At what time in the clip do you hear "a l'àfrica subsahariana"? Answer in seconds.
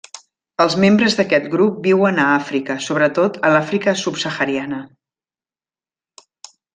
3.49-4.81